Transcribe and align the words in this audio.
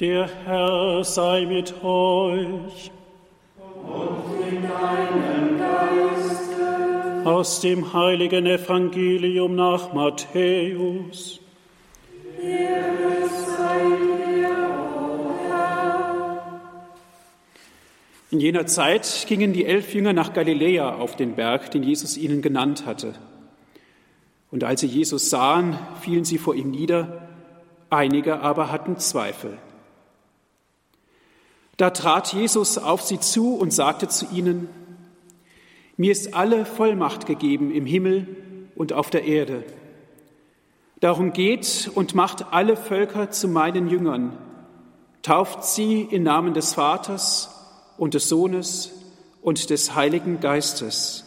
Der 0.00 0.28
Herr 0.44 1.04
sei 1.04 1.46
mit 1.46 1.72
euch. 1.84 2.90
Und 3.56 4.40
mit 4.40 4.64
deinem 4.64 5.56
Geiste. 5.56 7.22
Aus 7.24 7.60
dem 7.60 7.92
heiligen 7.92 8.44
Evangelium 8.44 9.54
nach 9.54 9.92
Matthäus. 9.92 11.38
Ehre 12.42 13.28
sei 13.56 13.78
dir, 14.26 14.48
o 14.98 15.30
Herr. 15.48 16.60
In 18.32 18.40
jener 18.40 18.66
Zeit 18.66 19.26
gingen 19.28 19.52
die 19.52 19.64
elf 19.64 19.94
Jünger 19.94 20.12
nach 20.12 20.32
Galiläa 20.32 20.96
auf 20.96 21.14
den 21.14 21.36
Berg, 21.36 21.70
den 21.70 21.84
Jesus 21.84 22.16
ihnen 22.16 22.42
genannt 22.42 22.84
hatte. 22.84 23.14
Und 24.50 24.64
als 24.64 24.80
sie 24.80 24.88
Jesus 24.88 25.30
sahen, 25.30 25.78
fielen 26.00 26.24
sie 26.24 26.38
vor 26.38 26.56
ihm 26.56 26.72
nieder, 26.72 27.28
einige 27.90 28.40
aber 28.40 28.72
hatten 28.72 28.98
Zweifel. 28.98 29.56
Da 31.76 31.90
trat 31.90 32.32
Jesus 32.32 32.78
auf 32.78 33.02
sie 33.02 33.18
zu 33.18 33.54
und 33.54 33.72
sagte 33.72 34.08
zu 34.08 34.26
ihnen, 34.32 34.68
Mir 35.96 36.12
ist 36.12 36.34
alle 36.34 36.66
Vollmacht 36.66 37.26
gegeben 37.26 37.70
im 37.72 37.86
Himmel 37.86 38.36
und 38.76 38.92
auf 38.92 39.10
der 39.10 39.24
Erde. 39.24 39.64
Darum 41.00 41.32
geht 41.32 41.90
und 41.94 42.14
macht 42.14 42.52
alle 42.52 42.76
Völker 42.76 43.30
zu 43.30 43.48
meinen 43.48 43.88
Jüngern, 43.88 44.38
tauft 45.22 45.64
sie 45.64 46.02
im 46.02 46.22
Namen 46.22 46.54
des 46.54 46.74
Vaters 46.74 47.50
und 47.98 48.14
des 48.14 48.28
Sohnes 48.28 48.92
und 49.42 49.70
des 49.70 49.94
Heiligen 49.94 50.40
Geistes 50.40 51.24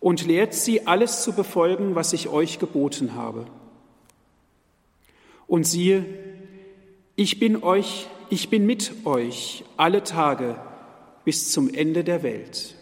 und 0.00 0.26
lehrt 0.26 0.54
sie 0.54 0.86
alles 0.86 1.22
zu 1.22 1.32
befolgen, 1.32 1.94
was 1.94 2.12
ich 2.12 2.28
euch 2.28 2.58
geboten 2.58 3.14
habe. 3.14 3.46
Und 5.46 5.66
siehe, 5.66 6.04
ich 7.16 7.38
bin 7.38 7.62
euch 7.62 8.06
ich 8.30 8.50
bin 8.50 8.66
mit 8.66 9.06
euch 9.06 9.64
alle 9.76 10.02
Tage 10.02 10.56
bis 11.24 11.52
zum 11.52 11.72
Ende 11.72 12.04
der 12.04 12.22
Welt. 12.22 12.74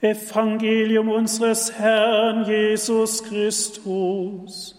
Evangelium 0.00 1.08
unseres 1.08 1.72
Herrn 1.72 2.44
Jesus 2.44 3.24
Christus. 3.24 4.76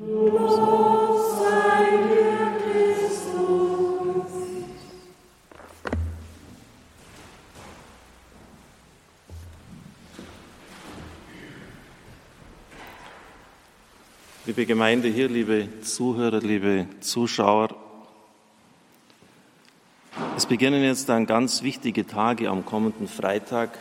Lob 0.00 1.20
sei 1.38 1.86
dir, 2.08 2.33
Liebe 14.46 14.66
Gemeinde 14.66 15.08
hier, 15.08 15.30
liebe 15.30 15.68
Zuhörer, 15.80 16.40
liebe 16.40 16.86
Zuschauer, 17.00 17.74
es 20.36 20.44
beginnen 20.44 20.84
jetzt 20.84 21.08
dann 21.08 21.24
ganz 21.24 21.62
wichtige 21.62 22.06
Tage 22.06 22.50
am 22.50 22.66
kommenden 22.66 23.08
Freitag. 23.08 23.78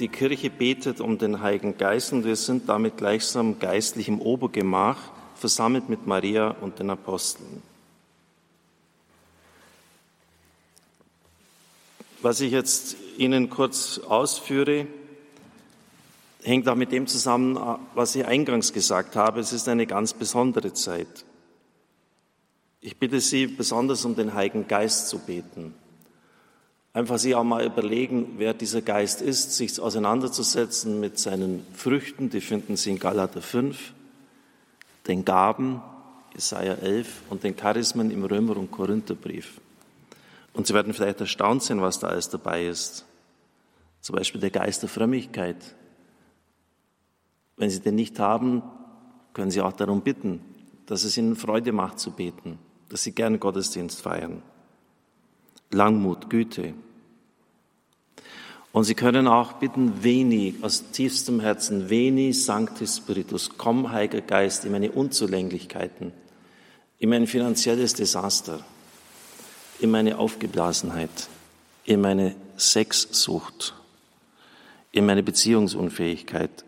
Die 0.00 0.08
Kirche 0.08 0.50
betet 0.50 1.00
um 1.00 1.16
den 1.16 1.40
Heiligen 1.40 1.78
Geist 1.78 2.12
und 2.12 2.26
wir 2.26 2.36
sind 2.36 2.68
damit 2.68 2.98
gleichsam 2.98 3.58
geistlich 3.58 4.08
im 4.08 4.20
Obergemach, 4.20 4.98
versammelt 5.34 5.88
mit 5.88 6.06
Maria 6.06 6.54
und 6.60 6.78
den 6.78 6.90
Aposteln. 6.90 7.62
Was 12.20 12.42
ich 12.42 12.52
jetzt 12.52 12.96
Ihnen 13.16 13.48
kurz 13.48 13.98
ausführe, 13.98 14.86
hängt 16.44 16.68
auch 16.68 16.76
mit 16.76 16.92
dem 16.92 17.06
zusammen, 17.06 17.58
was 17.94 18.14
ich 18.14 18.26
eingangs 18.26 18.72
gesagt 18.72 19.16
habe. 19.16 19.40
Es 19.40 19.52
ist 19.52 19.68
eine 19.68 19.86
ganz 19.86 20.12
besondere 20.12 20.72
Zeit. 20.72 21.24
Ich 22.80 22.98
bitte 22.98 23.20
Sie 23.20 23.46
besonders 23.46 24.04
um 24.04 24.14
den 24.14 24.34
Heiligen 24.34 24.68
Geist 24.68 25.08
zu 25.08 25.18
beten. 25.18 25.74
Einfach 26.92 27.18
sich 27.18 27.34
auch 27.34 27.42
mal 27.42 27.64
überlegen, 27.64 28.34
wer 28.36 28.54
dieser 28.54 28.82
Geist 28.82 29.22
ist, 29.22 29.56
sich 29.56 29.80
auseinanderzusetzen 29.80 31.00
mit 31.00 31.18
seinen 31.18 31.66
Früchten, 31.72 32.30
die 32.30 32.40
finden 32.40 32.76
Sie 32.76 32.90
in 32.90 32.98
Galater 32.98 33.42
5, 33.42 33.94
den 35.08 35.24
Gaben, 35.24 35.82
Jesaja 36.34 36.74
11 36.74 37.22
und 37.30 37.42
den 37.42 37.56
Charismen 37.56 38.10
im 38.10 38.24
Römer- 38.24 38.56
und 38.56 38.70
Korintherbrief. 38.70 39.60
Und 40.52 40.66
Sie 40.66 40.74
werden 40.74 40.92
vielleicht 40.92 41.20
erstaunt 41.20 41.62
sein, 41.62 41.80
was 41.80 41.98
da 41.98 42.08
alles 42.08 42.28
dabei 42.28 42.66
ist. 42.66 43.06
Zum 44.00 44.14
Beispiel 44.14 44.40
der 44.40 44.50
Geist 44.50 44.82
der 44.82 44.88
Frömmigkeit, 44.88 45.56
wenn 47.56 47.70
Sie 47.70 47.80
den 47.80 47.94
nicht 47.94 48.18
haben, 48.18 48.62
können 49.32 49.50
Sie 49.50 49.60
auch 49.60 49.72
darum 49.72 50.02
bitten, 50.02 50.40
dass 50.86 51.04
es 51.04 51.16
Ihnen 51.16 51.36
Freude 51.36 51.72
macht 51.72 51.98
zu 51.98 52.10
beten, 52.10 52.58
dass 52.88 53.02
Sie 53.02 53.12
gern 53.12 53.40
Gottesdienst 53.40 54.00
feiern. 54.00 54.42
Langmut, 55.70 56.30
Güte. 56.30 56.74
Und 58.72 58.84
Sie 58.84 58.94
können 58.94 59.28
auch 59.28 59.54
bitten, 59.54 60.02
veni, 60.02 60.56
aus 60.62 60.90
tiefstem 60.90 61.40
Herzen, 61.40 61.90
veni 61.90 62.32
Sancti 62.32 62.86
Spiritus, 62.86 63.50
komm, 63.56 63.92
Heiliger 63.92 64.20
Geist, 64.20 64.64
in 64.64 64.72
meine 64.72 64.90
Unzulänglichkeiten, 64.90 66.12
in 66.98 67.08
mein 67.08 67.26
finanzielles 67.26 67.94
Desaster, 67.94 68.64
in 69.78 69.90
meine 69.90 70.18
Aufgeblasenheit, 70.18 71.28
in 71.84 72.00
meine 72.00 72.34
Sexsucht, 72.56 73.74
in 74.90 75.06
meine 75.06 75.22
Beziehungsunfähigkeit, 75.22 76.64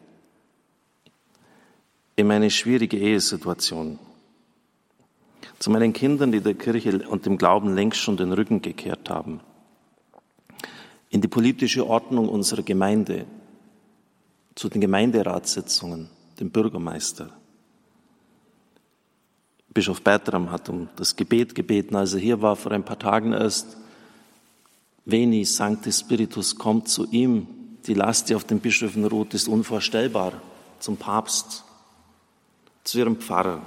in 2.16 2.26
meine 2.26 2.50
schwierige 2.50 2.96
Ehesituation, 2.96 3.98
zu 5.58 5.70
meinen 5.70 5.92
Kindern, 5.92 6.32
die 6.32 6.40
der 6.40 6.54
Kirche 6.54 7.06
und 7.08 7.26
dem 7.26 7.36
Glauben 7.36 7.74
längst 7.74 8.00
schon 8.00 8.16
den 8.16 8.32
Rücken 8.32 8.62
gekehrt 8.62 9.10
haben, 9.10 9.40
in 11.10 11.20
die 11.20 11.28
politische 11.28 11.86
Ordnung 11.86 12.28
unserer 12.28 12.62
Gemeinde, 12.62 13.26
zu 14.54 14.70
den 14.70 14.80
Gemeinderatssitzungen, 14.80 16.08
dem 16.40 16.50
Bürgermeister. 16.50 17.30
Bischof 19.74 20.00
Bertram 20.00 20.50
hat 20.50 20.70
um 20.70 20.88
das 20.96 21.14
Gebet 21.14 21.54
gebeten, 21.54 21.96
als 21.96 22.14
er 22.14 22.20
hier 22.20 22.40
war 22.40 22.56
vor 22.56 22.72
ein 22.72 22.84
paar 22.84 22.98
Tagen 22.98 23.34
erst. 23.34 23.76
Veni 25.04 25.44
Sancti 25.44 25.92
Spiritus 25.92 26.56
kommt 26.56 26.88
zu 26.88 27.06
ihm. 27.10 27.46
Die 27.86 27.92
Last, 27.92 28.30
die 28.30 28.34
auf 28.34 28.44
den 28.44 28.60
Bischöfen 28.60 29.04
ruht, 29.04 29.34
ist 29.34 29.48
unvorstellbar. 29.48 30.40
Zum 30.80 30.96
Papst, 30.96 31.65
zu 32.86 32.98
ihrem 32.98 33.16
Pfarrer, 33.16 33.62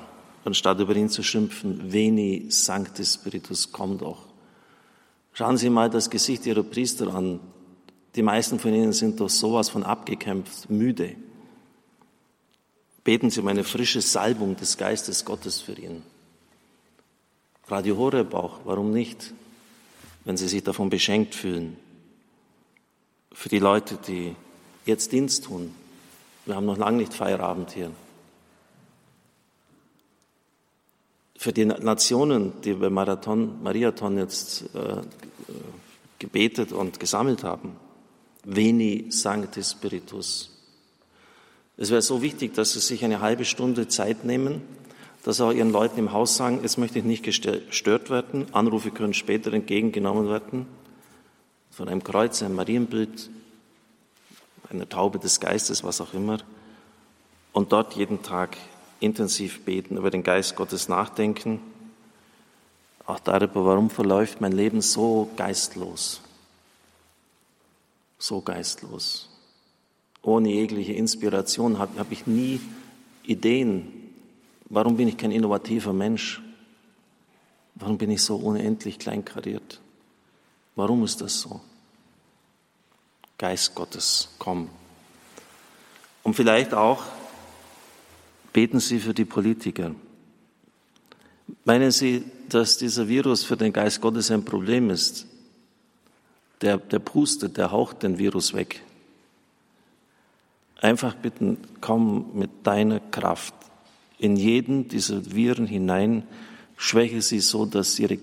anstatt 0.46 0.80
über 0.80 0.96
ihn 0.96 1.09
zu 1.09 1.24
schimpfen, 1.24 1.91
Veni 1.91 2.46
Sancti 2.50 3.06
Spiritus, 3.06 3.72
komm 3.72 3.97
doch. 3.97 4.25
Schauen 5.34 5.57
Sie 5.57 5.69
mal 5.69 5.90
das 5.90 6.09
Gesicht 6.09 6.46
Ihrer 6.46 6.63
Priester 6.63 7.13
an. 7.13 7.40
Die 8.16 8.22
meisten 8.22 8.59
von 8.59 8.74
ihnen 8.74 8.94
sind 8.94 9.19
doch 9.19 9.30
sowas 9.30 9.69
von 9.69 9.84
abgekämpft, 9.84 10.69
müde. 10.69 11.16
Beten 13.03 13.30
Sie 13.30 13.40
um 13.41 13.47
eine 13.47 13.63
frische 13.63 14.02
Salbung 14.02 14.56
des 14.56 14.78
Geistes 14.78 15.25
Gottes 15.25 15.62
für 15.62 15.74
ihn. 15.74 16.01
Radio 17.68 17.97
Horeb 17.97 18.34
auch, 18.34 18.62
warum 18.66 18.91
nicht, 18.91 19.34
wenn 20.25 20.38
Sie 20.38 20.47
sich 20.47 20.63
davon 20.63 20.90
beschenkt 20.90 21.36
fühlen. 21.36 21.78
Für 23.31 23.50
die 23.50 23.59
Leute, 23.59 23.97
die 24.07 24.36
jetzt 24.86 25.12
Dienst 25.12 25.46
tun. 25.46 25.74
Wir 26.46 26.56
haben 26.56 26.66
noch 26.66 26.78
lange 26.78 26.97
nicht 26.97 27.13
Feierabend 27.13 27.72
hier. 27.72 27.91
Für 31.39 31.53
die 31.53 31.63
Nationen, 31.63 32.51
die 32.66 32.81
wir 32.81 32.89
Marathon, 32.89 33.63
Mariathon 33.63 34.17
jetzt 34.17 34.63
äh, 34.75 34.97
gebetet 36.19 36.73
und 36.73 37.00
gesammelt 37.00 37.45
haben. 37.45 37.77
Veni 38.44 39.05
Sancti 39.07 39.63
Spiritus. 39.63 40.51
Es 41.77 41.91
wäre 41.91 42.01
so 42.01 42.22
wichtig, 42.22 42.55
dass 42.55 42.73
Sie 42.73 42.81
sich 42.81 43.05
eine 43.05 43.22
halbe 43.22 43.45
Stunde 43.45 43.88
Zeit 43.88 44.25
nehmen, 44.25 44.63
dass 45.24 45.38
Sie 45.38 45.45
auch 45.45 45.53
Ihren 45.53 45.71
Leuten 45.71 45.97
im 46.00 46.12
Haus 46.12 46.36
sagen, 46.36 46.59
jetzt 46.62 46.77
möchte 46.77 47.00
ich 47.00 47.06
nicht 47.06 47.24
gestört 47.24 48.09
werden, 48.09 48.53
Anrufe 48.53 48.92
können 48.92 49.13
später 49.13 49.53
entgegengenommen 49.53 50.27
werden, 50.27 50.65
von 51.71 51.88
einem 51.88 52.03
Kreuz, 52.03 52.44
einem 52.44 52.56
Marienbild, 52.56 53.30
einer 54.69 54.89
Taube 54.89 55.19
des 55.19 55.39
Geistes, 55.39 55.85
was 55.85 56.01
auch 56.01 56.13
immer, 56.13 56.39
und 57.53 57.71
dort 57.71 57.94
jeden 57.94 58.24
Tag 58.24 58.57
intensiv 59.00 59.62
beten, 59.62 59.98
über 59.98 60.12
den 60.12 60.24
Geist 60.24 60.56
Gottes 60.56 60.90
nachdenken, 60.90 61.60
auch 63.06 63.19
darüber, 63.19 63.66
warum 63.66 63.90
verläuft 63.90 64.40
mein 64.40 64.51
Leben 64.51 64.81
so 64.81 65.30
geistlos, 65.36 66.22
so 68.19 68.42
geistlos. 68.42 69.30
Ohne 70.22 70.50
jegliche 70.50 70.94
Inspiration 70.94 71.80
habe 71.80 72.00
hab 72.00 72.12
ich 72.12 72.28
nie 72.28 72.62
Ideen. 73.24 73.92
Warum 74.66 74.98
bin 74.98 75.07
ich 75.07 75.18
kein 75.18 75.31
innovativer 75.31 75.94
Mensch? 75.94 76.42
Warum 77.75 77.98
bin 77.98 78.12
ich 78.12 78.22
so 78.22 78.36
unendlich 78.36 79.00
kleinkariert? 79.00 79.80
Warum 80.75 81.04
ist 81.04 81.22
das 81.22 81.40
so? 81.40 81.62
Geist 83.38 83.74
Gottes, 83.74 84.30
komm. 84.38 84.69
Und 86.24 86.36
vielleicht 86.36 86.74
auch 86.74 87.04
Beten 88.54 88.80
Sie 88.80 89.00
für 89.00 89.13
die 89.13 89.25
Politiker. 89.25 89.94
Meinen 91.66 91.92
Sie, 91.92 92.24
dass 92.50 92.78
dieser 92.78 93.07
Virus 93.07 93.44
für 93.44 93.57
den 93.57 93.74
Geist 93.74 94.01
Gottes 94.01 94.31
ein 94.31 94.44
Problem 94.44 94.90
ist? 94.90 95.28
Der, 96.62 96.78
der 96.78 97.00
pustet, 97.00 97.57
der 97.57 97.72
haucht 97.72 98.04
den 98.04 98.18
Virus 98.18 98.54
weg. 98.54 98.81
Einfach 100.81 101.16
bitten, 101.16 101.57
komm 101.81 102.31
mit 102.34 102.50
deiner 102.63 103.00
Kraft 103.00 103.54
in 104.18 104.36
jeden 104.36 104.88
dieser 104.90 105.34
Viren 105.34 105.66
hinein, 105.66 106.24
schwäche 106.75 107.22
sie 107.22 107.40
so, 107.40 107.66
dass 107.66 107.95
sie 107.95 108.04
ihre, 108.04 108.18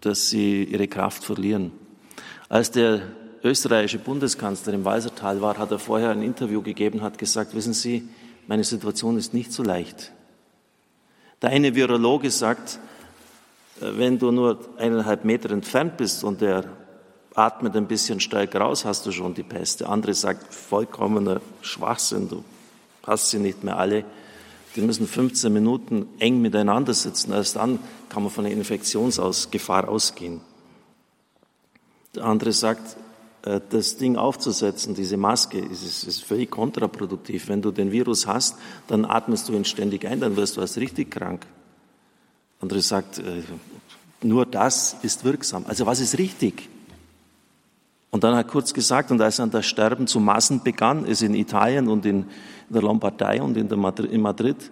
dass 0.00 0.30
sie 0.30 0.64
ihre 0.64 0.88
Kraft 0.88 1.24
verlieren. 1.24 1.72
Als 2.48 2.70
der 2.70 3.02
österreichische 3.42 3.98
Bundeskanzler 3.98 4.72
im 4.72 4.84
Walsertal 4.84 5.40
war, 5.40 5.58
hat 5.58 5.70
er 5.72 5.80
vorher 5.80 6.10
ein 6.10 6.22
Interview 6.22 6.62
gegeben, 6.62 7.02
hat 7.02 7.18
gesagt, 7.18 7.54
wissen 7.54 7.72
Sie, 7.72 8.08
meine 8.46 8.64
Situation 8.64 9.16
ist 9.16 9.34
nicht 9.34 9.52
so 9.52 9.62
leicht. 9.62 10.12
Der 11.40 11.50
eine 11.50 11.74
Virologe 11.74 12.30
sagt, 12.30 12.78
äh, 13.80 13.96
wenn 13.96 14.18
du 14.18 14.30
nur 14.30 14.58
eineinhalb 14.78 15.24
Meter 15.24 15.50
entfernt 15.50 15.96
bist 15.96 16.24
und 16.24 16.40
der 16.40 16.64
atmet 17.34 17.76
ein 17.76 17.86
bisschen 17.86 18.20
stärker 18.20 18.60
raus, 18.60 18.84
hast 18.84 19.06
du 19.06 19.12
schon 19.12 19.34
die 19.34 19.42
Pest. 19.42 19.80
Der 19.80 19.88
andere 19.88 20.14
sagt, 20.14 20.52
vollkommener 20.52 21.40
Schwachsinn, 21.62 22.28
du 22.28 22.44
hast 23.04 23.30
sie 23.30 23.38
nicht 23.38 23.64
mehr 23.64 23.78
alle. 23.78 24.04
Die 24.76 24.80
müssen 24.80 25.06
15 25.06 25.52
Minuten 25.52 26.06
eng 26.18 26.40
miteinander 26.40 26.94
sitzen. 26.94 27.32
Erst 27.32 27.56
dann 27.56 27.78
kann 28.08 28.22
man 28.22 28.32
von 28.32 28.44
der 28.44 28.52
Infektionsgefahr 28.52 29.88
ausgehen. 29.88 30.40
Der 32.14 32.24
andere 32.24 32.52
sagt, 32.52 32.96
das 33.42 33.96
Ding 33.96 34.16
aufzusetzen, 34.16 34.94
diese 34.94 35.16
Maske, 35.16 35.58
ist, 35.58 36.04
ist 36.04 36.22
völlig 36.22 36.50
kontraproduktiv. 36.50 37.48
Wenn 37.48 37.60
du 37.60 37.72
den 37.72 37.90
Virus 37.90 38.26
hast, 38.26 38.56
dann 38.86 39.04
atmest 39.04 39.48
du 39.48 39.52
ihn 39.52 39.64
ständig 39.64 40.06
ein, 40.06 40.20
dann 40.20 40.36
wirst 40.36 40.56
du 40.56 40.60
erst 40.60 40.78
richtig 40.78 41.10
krank. 41.10 41.44
Der 42.58 42.62
andere 42.62 42.80
sagt, 42.80 43.18
äh, 43.18 43.42
nur 44.22 44.46
das 44.46 44.96
ist 45.02 45.24
wirksam. 45.24 45.64
Also 45.66 45.86
was 45.86 45.98
ist 45.98 46.18
richtig? 46.18 46.68
Und 48.12 48.22
dann 48.24 48.36
hat 48.36 48.46
kurz 48.48 48.72
gesagt, 48.74 49.10
und 49.10 49.20
als 49.20 49.36
dann 49.36 49.50
das 49.50 49.66
Sterben 49.66 50.06
zu 50.06 50.20
Massen 50.20 50.62
begann, 50.62 51.04
ist 51.04 51.22
in 51.22 51.34
Italien 51.34 51.88
und 51.88 52.06
in 52.06 52.26
der 52.68 52.82
Lombardei 52.82 53.42
und 53.42 53.56
in, 53.56 53.68
der 53.68 53.78
Madrid, 53.78 54.12
in 54.12 54.20
Madrid 54.20 54.70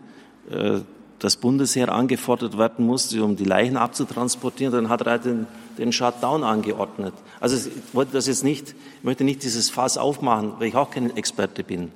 äh, 0.50 0.80
das 1.18 1.36
Bundesheer 1.36 1.90
angefordert 1.90 2.56
werden 2.56 2.86
musste, 2.86 3.22
um 3.24 3.36
die 3.36 3.44
Leichen 3.44 3.76
abzutransportieren, 3.76 4.72
dann 4.72 4.88
hat 4.88 5.02
er 5.02 5.18
den, 5.18 5.46
den 5.78 5.92
Shutdown 5.92 6.44
angeordnet. 6.44 7.14
Also 7.40 7.56
ich 7.56 7.94
wollte 7.94 8.12
das 8.12 8.26
jetzt 8.26 8.44
nicht, 8.44 8.70
ich 8.98 9.04
möchte 9.04 9.24
nicht 9.24 9.42
dieses 9.42 9.70
Fass 9.70 9.98
aufmachen, 9.98 10.54
weil 10.58 10.68
ich 10.68 10.74
auch 10.74 10.90
kein 10.90 11.16
Experte 11.16 11.64
bin. 11.64 11.92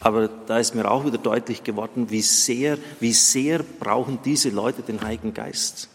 Aber 0.00 0.28
da 0.28 0.58
ist 0.58 0.74
mir 0.74 0.90
auch 0.90 1.04
wieder 1.04 1.18
deutlich 1.18 1.62
geworden, 1.62 2.10
wie 2.10 2.22
sehr, 2.22 2.76
wie 3.00 3.12
sehr 3.12 3.60
brauchen 3.62 4.18
diese 4.24 4.50
Leute 4.50 4.82
den 4.82 5.02
Heiligen 5.02 5.32
Geist, 5.32 5.88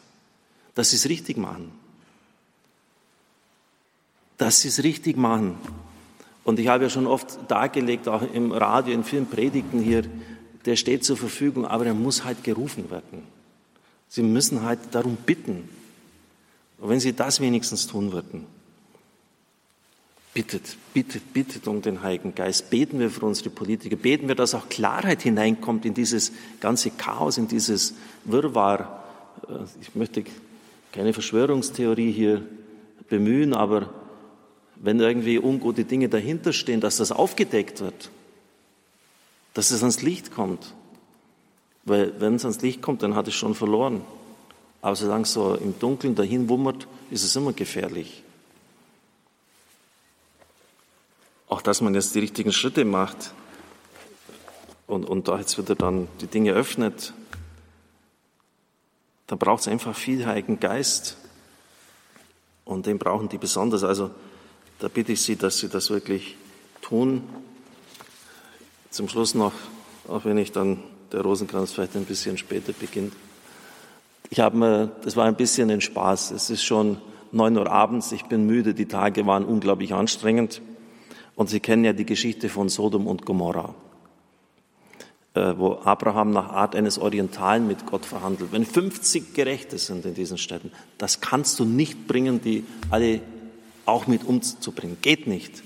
dass 0.76 0.92
sie 0.92 0.96
es 0.96 1.10
richtig 1.10 1.38
machen 1.38 1.72
dass 4.38 4.62
sie 4.62 4.68
es 4.70 4.84
richtig 4.84 5.18
machen. 5.18 5.58
Und 6.44 6.60
ich 6.60 6.68
habe 6.68 6.86
ja 6.86 6.90
schon 6.90 7.08
oft 7.08 7.40
dargelegt, 7.50 8.08
auch 8.08 8.22
im 8.22 8.52
Radio, 8.52 8.94
in 8.94 9.04
vielen 9.04 9.26
Predigten 9.26 9.82
hier, 9.82 10.04
der 10.66 10.76
steht 10.76 11.04
zur 11.04 11.18
Verfügung, 11.18 11.66
aber 11.66 11.86
er 11.86 11.94
muss 11.94 12.24
halt 12.24 12.44
gerufen 12.44 12.90
werden. 12.90 13.24
Sie 14.08 14.22
müssen 14.22 14.64
halt 14.64 14.80
darum 14.92 15.18
bitten. 15.18 15.68
Und 16.80 16.90
wenn 16.90 17.00
Sie 17.00 17.14
das 17.14 17.40
wenigstens 17.40 17.88
tun 17.88 18.12
würden, 18.12 18.46
bittet, 20.38 20.78
bittet, 20.94 21.34
bittet 21.34 21.68
um 21.68 21.82
den 21.82 22.04
Heiligen 22.04 22.36
Geist. 22.36 22.70
Beten 22.70 23.00
wir 23.00 23.10
für 23.10 23.26
unsere 23.26 23.50
Politiker. 23.50 23.96
Beten 23.96 24.28
wir, 24.28 24.36
dass 24.36 24.54
auch 24.54 24.70
Klarheit 24.70 25.24
hineinkommt 25.24 25.84
in 25.84 25.96
dieses 25.96 26.32
ganze 26.60 26.92
Chaos, 26.92 27.40
in 27.40 27.48
dieses 27.48 27.96
Wirrwarr. 28.24 29.04
Äh, 29.50 29.64
ich 29.82 29.96
möchte 29.96 30.24
keine 30.92 31.14
Verschwörungstheorie 31.14 32.12
hier 32.12 32.46
bemühen, 33.10 33.56
aber 33.56 33.90
wenn 34.76 35.00
irgendwie 35.00 35.40
ungute 35.40 35.86
Dinge 35.86 36.08
dahinter 36.08 36.54
stehen, 36.54 36.82
dass 36.82 36.98
das 36.98 37.12
aufgedeckt 37.12 37.82
wird, 37.82 38.12
dass 39.56 39.72
es 39.72 39.82
ans 39.82 40.04
Licht 40.04 40.32
kommt. 40.32 40.76
Weil 41.84 42.14
wenn 42.20 42.36
es 42.36 42.46
ans 42.46 42.62
Licht 42.62 42.84
kommt, 42.84 43.02
dann 43.02 43.16
hat 43.16 43.28
es 43.28 43.34
schon 43.34 43.56
verloren. 43.56 44.02
Aber 44.88 44.96
solange 44.96 45.24
es 45.24 45.34
so 45.34 45.56
im 45.56 45.78
Dunkeln 45.78 46.16
dahin 46.16 46.48
wummert, 46.48 46.88
ist 47.12 47.26
es 47.26 47.36
immer 47.36 47.52
gefährlich. 47.52 48.24
Auch 51.50 51.62
dass 51.62 51.82
man 51.82 51.94
jetzt 51.94 52.16
die 52.16 52.20
richtigen 52.20 52.54
Schritte 52.54 52.86
macht 52.86 53.34
und, 54.88 55.04
und 55.04 55.28
da 55.28 55.40
jetzt 55.40 55.58
wieder 55.58 55.76
dann 55.76 56.08
die 56.22 56.28
Dinge 56.28 56.54
öffnet, 56.54 57.12
da 59.28 59.36
braucht 59.36 59.60
es 59.60 59.68
einfach 59.68 59.94
viel 59.94 60.26
Heiligen 60.26 60.62
Geist. 60.62 61.18
Und 62.64 62.86
den 62.86 62.98
brauchen 62.98 63.28
die 63.28 63.38
besonders. 63.38 63.84
Also 63.84 64.10
da 64.80 64.88
bitte 64.88 65.12
ich 65.12 65.22
Sie, 65.22 65.36
dass 65.36 65.58
Sie 65.58 65.68
das 65.68 65.90
wirklich 65.90 66.38
tun. 66.82 67.28
Zum 68.90 69.10
Schluss 69.10 69.36
noch, 69.36 69.52
auch 70.08 70.24
wenn 70.24 70.38
ich 70.38 70.54
dann 70.54 70.82
der 71.12 71.24
Rosenkranz 71.24 71.74
vielleicht 71.74 71.98
ein 71.98 72.06
bisschen 72.06 72.38
später 72.38 72.72
beginnt. 72.72 73.12
Ich 74.30 74.40
habe 74.40 74.58
mir, 74.58 74.92
das 75.04 75.16
war 75.16 75.26
ein 75.26 75.36
bisschen 75.36 75.70
ein 75.70 75.82
Spaß. 75.82 76.32
Es 76.32 76.50
ist 76.50 76.64
schon 76.64 76.98
neun 77.32 77.58
Uhr 77.58 77.72
abends. 77.72 78.12
Ich 78.12 78.26
bin 78.26 78.46
müde. 78.46 78.74
Die 78.74 78.86
Tage 78.86 79.26
waren 79.26 79.46
unglaublich 79.46 79.94
anstrengend. 79.94 80.62
Und 81.36 81.50
Sie 81.50 81.60
kennen 81.60 81.86
ja 81.86 81.94
die 81.94 82.06
Geschichte 82.06 82.50
von 82.50 82.68
Sodom 82.68 83.06
und 83.06 83.26
Gomorra, 83.26 83.76
äh, 85.36 85.54
wo 85.56 85.74
Abraham 85.84 86.32
nach 86.32 86.50
Art 86.50 86.76
eines 86.76 86.98
Orientalen 86.98 87.68
mit 87.68 87.86
Gott 87.86 88.06
verhandelt. 88.06 88.52
Wenn 88.52 88.66
50 88.66 89.36
Gerechte 89.36 89.78
sind 89.78 90.06
in 90.06 90.16
diesen 90.16 90.40
Städten, 90.40 90.72
das 90.98 91.22
kannst 91.22 91.60
du 91.60 91.66
nicht 91.66 92.08
bringen, 92.08 92.42
die 92.42 92.66
alle 92.90 93.22
auch 93.86 94.08
mit 94.08 94.26
umzubringen. 94.26 94.98
Geht 95.02 95.28
nicht. 95.28 95.64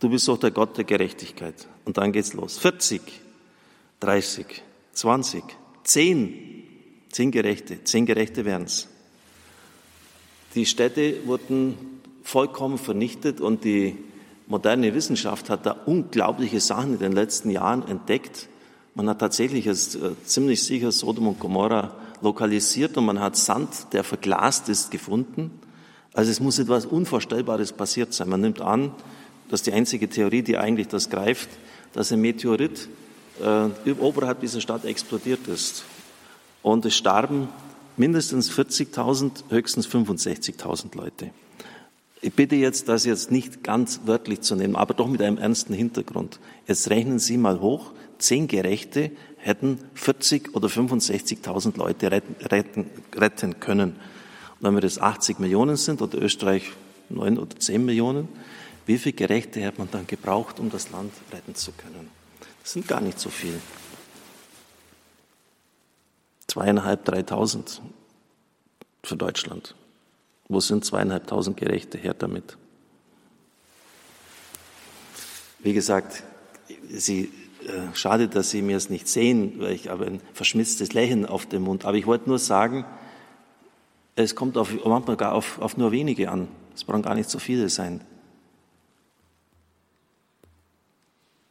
Du 0.00 0.10
bist 0.10 0.28
doch 0.28 0.38
der 0.38 0.50
Gott 0.50 0.76
der 0.76 0.84
Gerechtigkeit. 0.84 1.66
Und 1.84 1.96
dann 1.96 2.12
geht's 2.12 2.34
los. 2.34 2.58
40, 2.58 3.00
30, 4.00 4.62
20, 4.92 5.44
10, 5.84 6.49
10 7.12 7.30
Gerechte, 7.30 7.82
10 7.82 8.06
Gerechte 8.06 8.44
werden's. 8.44 8.88
Die 10.54 10.66
Städte 10.66 11.26
wurden 11.26 11.74
vollkommen 12.22 12.78
vernichtet 12.78 13.40
und 13.40 13.64
die 13.64 13.96
moderne 14.46 14.94
Wissenschaft 14.94 15.48
hat 15.48 15.66
da 15.66 15.72
unglaubliche 15.86 16.60
Sachen 16.60 16.94
in 16.94 16.98
den 16.98 17.12
letzten 17.12 17.50
Jahren 17.50 17.86
entdeckt. 17.86 18.48
Man 18.94 19.08
hat 19.08 19.20
tatsächlich 19.20 19.64
jetzt 19.64 19.94
äh, 19.94 20.12
ziemlich 20.24 20.62
sicher 20.64 20.90
Sodom 20.90 21.28
und 21.28 21.38
Gomorra 21.38 21.94
lokalisiert 22.20 22.96
und 22.96 23.06
man 23.06 23.20
hat 23.20 23.36
Sand, 23.36 23.92
der 23.92 24.04
verglast 24.04 24.68
ist, 24.68 24.90
gefunden. 24.90 25.50
Also 26.12 26.30
es 26.30 26.40
muss 26.40 26.58
etwas 26.58 26.86
Unvorstellbares 26.86 27.72
passiert 27.72 28.12
sein. 28.12 28.28
Man 28.28 28.40
nimmt 28.40 28.60
an, 28.60 28.92
dass 29.48 29.62
die 29.62 29.72
einzige 29.72 30.08
Theorie, 30.08 30.42
die 30.42 30.58
eigentlich 30.58 30.88
das 30.88 31.08
greift, 31.10 31.48
dass 31.92 32.12
ein 32.12 32.20
Meteorit 32.20 32.88
äh, 33.42 33.90
oberhalb 33.92 34.40
dieser 34.40 34.60
Stadt 34.60 34.84
explodiert 34.84 35.46
ist. 35.46 35.84
Und 36.62 36.84
es 36.84 36.96
starben 36.96 37.48
mindestens 37.96 38.50
40.000, 38.50 39.44
höchstens 39.50 39.88
65.000 39.88 40.96
Leute. 40.96 41.30
Ich 42.22 42.34
bitte 42.34 42.56
jetzt, 42.56 42.88
das 42.88 43.04
jetzt 43.04 43.30
nicht 43.30 43.64
ganz 43.64 44.00
wörtlich 44.04 44.42
zu 44.42 44.54
nehmen, 44.54 44.76
aber 44.76 44.94
doch 44.94 45.08
mit 45.08 45.22
einem 45.22 45.38
ernsten 45.38 45.72
Hintergrund. 45.72 46.38
Jetzt 46.66 46.90
rechnen 46.90 47.18
Sie 47.18 47.38
mal 47.38 47.60
hoch, 47.60 47.92
zehn 48.18 48.46
Gerechte 48.46 49.10
hätten 49.38 49.78
40 49.94 50.54
oder 50.54 50.68
65.000 50.68 51.78
Leute 51.78 52.10
retten, 52.10 52.36
retten, 52.44 52.86
retten 53.16 53.58
können 53.58 53.96
wenn 54.60 54.74
wir 54.74 54.80
das 54.80 54.98
80 54.98 55.38
Millionen 55.38 55.76
sind 55.76 56.02
oder 56.02 56.20
Österreich 56.20 56.70
9 57.08 57.38
oder 57.38 57.58
10 57.58 57.84
Millionen, 57.84 58.28
wie 58.86 58.98
viele 58.98 59.14
Gerechte 59.14 59.64
hat 59.64 59.78
man 59.78 59.88
dann 59.90 60.06
gebraucht, 60.06 60.60
um 60.60 60.70
das 60.70 60.90
Land 60.90 61.12
retten 61.32 61.54
zu 61.54 61.72
können? 61.72 62.08
Das 62.62 62.72
sind 62.72 62.86
gar 62.86 63.00
nicht 63.00 63.18
so 63.18 63.30
viel. 63.30 63.54
Zweieinhalb, 66.50 67.04
dreitausend 67.04 67.80
für 69.04 69.14
Deutschland. 69.14 69.76
Wo 70.48 70.58
sind 70.58 70.84
zweieinhalbtausend 70.84 71.56
Gerechte 71.56 71.96
her 71.96 72.12
damit? 72.12 72.58
Wie 75.60 75.72
gesagt, 75.72 76.24
Sie, 76.88 77.30
äh, 77.64 77.94
schade, 77.94 78.26
dass 78.26 78.50
Sie 78.50 78.62
mir 78.62 78.76
es 78.76 78.90
nicht 78.90 79.06
sehen, 79.06 79.60
weil 79.60 79.74
ich 79.74 79.90
habe 79.90 80.06
ein 80.06 80.20
verschmitztes 80.32 80.92
Lächeln 80.92 81.24
auf 81.24 81.46
dem 81.46 81.62
Mund. 81.62 81.84
Aber 81.84 81.96
ich 81.96 82.06
wollte 82.06 82.28
nur 82.28 82.40
sagen, 82.40 82.84
es 84.16 84.34
kommt 84.34 84.58
auf, 84.58 84.72
manchmal 84.84 85.16
gar 85.16 85.34
auf, 85.34 85.60
auf 85.60 85.76
nur 85.76 85.92
wenige 85.92 86.32
an. 86.32 86.48
Es 86.74 86.82
brauchen 86.82 87.02
gar 87.02 87.14
nicht 87.14 87.30
so 87.30 87.38
viele 87.38 87.68
sein. 87.68 88.00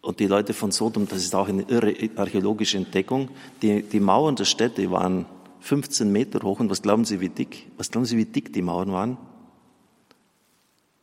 Und 0.09 0.19
die 0.19 0.25
Leute 0.25 0.55
von 0.55 0.71
Sodom, 0.71 1.07
das 1.07 1.19
ist 1.19 1.35
auch 1.35 1.47
eine 1.47 1.61
irre 1.69 1.93
archäologische 2.15 2.77
Entdeckung, 2.77 3.29
die, 3.61 3.83
die 3.83 3.99
Mauern 3.99 4.35
der 4.35 4.45
Städte 4.45 4.89
waren 4.89 5.27
15 5.59 6.11
Meter 6.11 6.41
hoch. 6.41 6.59
Und 6.59 6.71
was 6.71 6.81
glauben 6.81 7.05
Sie, 7.05 7.21
wie 7.21 7.29
dick? 7.29 7.67
Was 7.77 7.91
glauben 7.91 8.05
Sie, 8.07 8.17
wie 8.17 8.25
dick 8.25 8.51
die 8.51 8.63
Mauern 8.63 8.91
waren? 8.91 9.17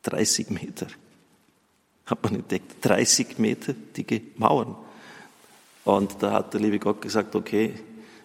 30 0.03 0.51
Meter. 0.51 0.89
Hat 2.07 2.25
man 2.25 2.35
entdeckt. 2.35 2.85
30 2.85 3.39
Meter 3.39 3.75
dicke 3.97 4.23
Mauern. 4.39 4.75
Und 5.85 6.17
da 6.19 6.33
hat 6.33 6.53
der 6.55 6.61
liebe 6.61 6.81
Gott 6.81 7.01
gesagt, 7.01 7.37
okay, 7.37 7.75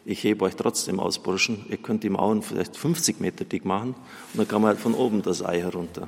ich 0.03 0.23
hebe 0.23 0.45
euch 0.45 0.55
trotzdem 0.55 0.99
aus, 0.99 1.19
Burschen. 1.19 1.63
Ihr 1.69 1.77
könnt 1.77 2.03
die 2.03 2.09
Mauern 2.09 2.41
vielleicht 2.41 2.75
50 2.75 3.19
Meter 3.19 3.45
dick 3.45 3.65
machen 3.65 3.89
und 4.33 4.39
dann 4.39 4.47
kann 4.47 4.63
man 4.63 4.69
halt 4.69 4.79
von 4.79 4.95
oben 4.95 5.21
das 5.21 5.45
Ei 5.45 5.59
herunter. 5.59 6.07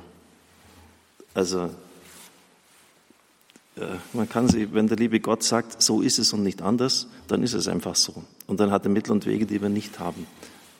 Also 1.32 1.70
man 4.12 4.28
kann 4.28 4.48
sie, 4.48 4.72
wenn 4.72 4.86
der 4.86 4.96
liebe 4.96 5.18
Gott 5.20 5.42
sagt, 5.42 5.82
so 5.82 6.00
ist 6.00 6.18
es 6.18 6.32
und 6.32 6.42
nicht 6.42 6.62
anders, 6.62 7.08
dann 7.26 7.42
ist 7.42 7.54
es 7.54 7.66
einfach 7.66 7.96
so. 7.96 8.14
Und 8.46 8.60
dann 8.60 8.70
hat 8.70 8.84
er 8.84 8.90
Mittel 8.90 9.12
und 9.12 9.26
Wege, 9.26 9.46
die 9.46 9.60
wir 9.60 9.68
nicht 9.68 9.98
haben. 9.98 10.26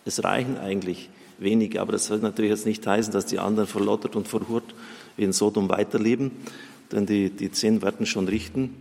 Es 0.05 0.23
reichen 0.23 0.59
eigentlich 0.59 1.11
wenige, 1.39 1.81
aber 1.81 1.93
das 1.93 2.07
soll 2.07 2.19
natürlich 2.19 2.51
jetzt 2.51 2.67
nicht 2.67 2.87
heißen, 2.87 3.13
dass 3.13 3.27
die 3.27 3.41
anderen 3.41 3.69
verlottert 3.69 4.15
und 4.15 4.29
verhurt 4.29 4.75
wie 5.17 5.25
in 5.25 5.33
Sodom 5.33 5.69
weiterleben, 5.69 6.31
denn 6.93 7.07
die, 7.07 7.31
die 7.31 7.51
zehn 7.51 7.83
werden 7.83 8.07
schon 8.07 8.29
richten. 8.29 8.75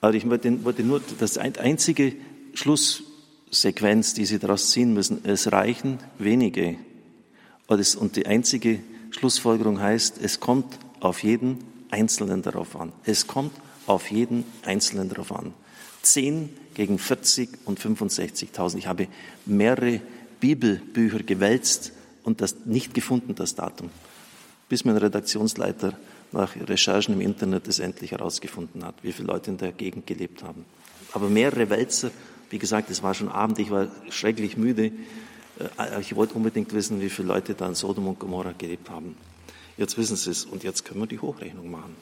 Aber 0.00 0.14
ich 0.14 0.28
wollte, 0.28 0.64
wollte 0.64 0.82
nur 0.82 1.00
das 1.20 1.38
einzige 1.38 2.14
Schlusssequenz, 2.54 4.14
die 4.14 4.26
Sie 4.26 4.38
daraus 4.38 4.70
ziehen 4.70 4.92
müssen, 4.92 5.20
es 5.24 5.52
reichen 5.52 5.98
wenige. 6.18 6.76
Und 7.66 8.16
die 8.16 8.26
einzige 8.26 8.80
Schlussfolgerung 9.10 9.80
heißt, 9.80 10.18
es 10.20 10.40
kommt 10.40 10.78
auf 11.00 11.22
jeden 11.22 11.58
Einzelnen 11.94 12.42
darauf 12.42 12.74
an. 12.74 12.92
Es 13.04 13.28
kommt 13.28 13.52
auf 13.86 14.10
jeden 14.10 14.44
Einzelnen 14.64 15.08
darauf 15.08 15.30
an. 15.32 15.54
Zehn 16.02 16.50
gegen 16.74 16.98
40 16.98 17.48
und 17.64 17.78
65.000. 17.78 18.78
Ich 18.78 18.88
habe 18.88 19.06
mehrere 19.46 20.00
Bibelbücher 20.40 21.22
gewälzt 21.22 21.92
und 22.24 22.40
das 22.40 22.56
nicht 22.64 22.94
gefunden, 22.94 23.36
das 23.36 23.54
Datum, 23.54 23.90
bis 24.68 24.84
mein 24.84 24.96
Redaktionsleiter 24.96 25.96
nach 26.32 26.56
Recherchen 26.56 27.14
im 27.14 27.20
Internet 27.20 27.68
es 27.68 27.78
endlich 27.78 28.10
herausgefunden 28.10 28.84
hat, 28.84 28.96
wie 29.02 29.12
viele 29.12 29.28
Leute 29.28 29.52
in 29.52 29.58
der 29.58 29.70
Gegend 29.70 30.06
gelebt 30.06 30.42
haben. 30.42 30.64
Aber 31.12 31.28
mehrere 31.28 31.70
Wälzer, 31.70 32.10
wie 32.50 32.58
gesagt, 32.58 32.90
es 32.90 33.04
war 33.04 33.14
schon 33.14 33.28
Abend, 33.28 33.60
ich 33.60 33.70
war 33.70 33.86
schrecklich 34.10 34.56
müde. 34.56 34.90
Äh, 35.78 36.00
ich 36.00 36.16
wollte 36.16 36.34
unbedingt 36.34 36.72
wissen, 36.72 37.00
wie 37.00 37.08
viele 37.08 37.28
Leute 37.28 37.54
da 37.54 37.68
in 37.68 37.76
Sodom 37.76 38.08
und 38.08 38.18
Gomorra 38.18 38.52
gelebt 38.58 38.90
haben. 38.90 39.16
Jetzt 39.76 39.98
wissen 39.98 40.16
Sie 40.16 40.30
es 40.30 40.44
und 40.44 40.62
jetzt 40.62 40.84
können 40.84 41.00
wir 41.00 41.06
die 41.06 41.18
Hochrechnung 41.18 41.70
machen. 41.70 41.96